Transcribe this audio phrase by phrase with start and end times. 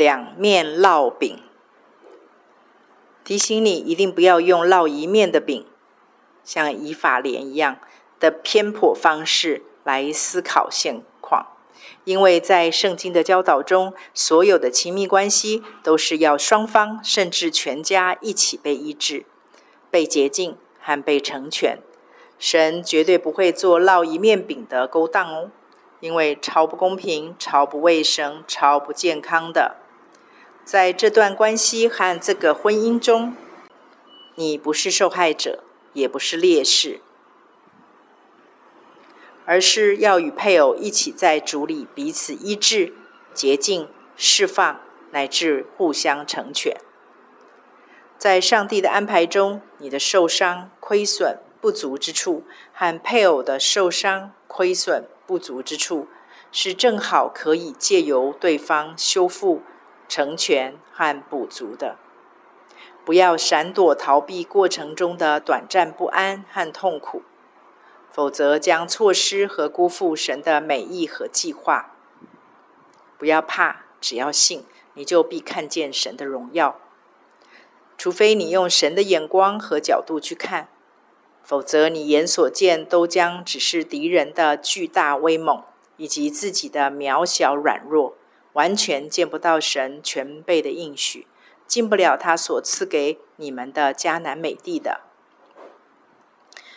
[0.00, 1.38] 两面烙饼。
[3.22, 5.66] 提醒你一定不要用烙一面的饼，
[6.42, 7.76] 像以法莲一样
[8.18, 11.48] 的偏颇方式来思考现况，
[12.04, 19.26] 因为在圣经的教导中，所有的亲密关系都是要双方甚至全家一起被医治、
[19.90, 21.78] 被洁净和被成全。
[22.38, 25.50] 神绝对不会做烙一面饼的勾当哦，
[26.00, 29.76] 因为超不公平、超不卫生、超不健康的。
[30.64, 33.36] 在这段关系和这个婚姻中，
[34.34, 37.00] 你不是受害者，也不是烈士，
[39.44, 42.92] 而是要与配偶一起在主里彼此医治、
[43.34, 46.76] 洁净、释放，乃至互相成全。
[48.16, 51.38] 在上帝的安排中，你的受伤、亏损。
[51.62, 52.42] 不足之处
[52.72, 56.08] 和配偶的受伤、亏损、不足之处，
[56.50, 59.60] 是正好可以借由对方修复、
[60.10, 61.96] 成全和补足的。
[63.04, 67.22] 不要闪躲逃避过程中的短暂不安和痛苦，
[68.10, 71.94] 否则将错失和辜负神的美意和计划。
[73.16, 76.78] 不要怕，只要信，你就必看见神的荣耀。
[77.96, 80.68] 除非你用神的眼光和角度去看。
[81.42, 85.64] 否则，你眼所见都将只是敌人的巨大威猛，
[85.96, 88.14] 以及自己的渺小软弱，
[88.54, 91.26] 完全见不到神全备的应许，
[91.66, 95.00] 进不了他所赐给你们的迦南美地的。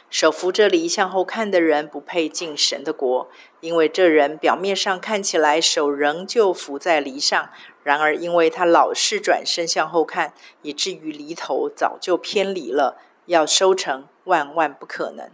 [0.09, 3.27] 手扶着犁向后看的人，不配进神的国，
[3.61, 7.49] 因为这人表面上看起来手仍旧扶在犁上，
[7.81, 12.99] 然而因为他老是转身向后看，以至于犁头早就偏离了。
[13.25, 15.31] 要收成，万万不可能！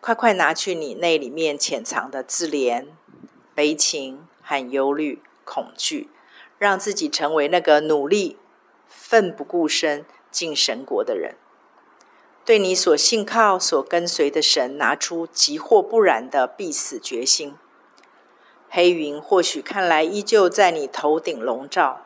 [0.00, 2.86] 快快拿去你那里面潜藏的自怜、
[3.54, 6.10] 悲情和忧虑、恐惧，
[6.58, 8.36] 让自己成为那个努力、
[8.86, 11.36] 奋不顾身进神国的人。
[12.44, 17.54] 对你所信靠、所跟随的神，拿出急或不然的必死决心。
[18.68, 22.02] 黑云或许看来依旧在你头顶笼罩。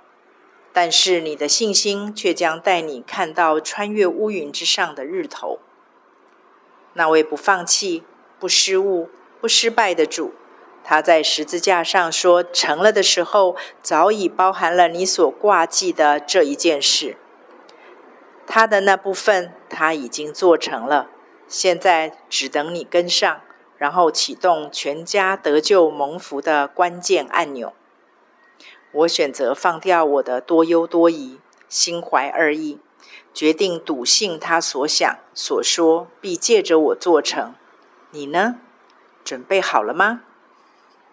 [0.71, 5.59] 但是你的信心却将带你看到穿越乌云之上的日头。
[6.93, 8.05] 那位不放弃、
[8.39, 9.09] 不失误、
[9.41, 10.35] 不失败的主，
[10.91, 17.19] 他在十字架上说成了的时候，早已包含了你所挂记的这一件事。
[18.47, 21.11] 他的那部分他已经做成了，
[21.47, 23.43] 现在只等你跟上，
[23.77, 27.75] 然后启动全家得救蒙福的关键按钮。
[28.93, 31.39] 我选择放掉我的多忧多疑、
[31.69, 32.81] 心怀二意，
[33.35, 37.55] 决定笃信他所想所说，必借着我做成。
[38.11, 38.55] 你呢？
[39.23, 40.23] 准备好了吗？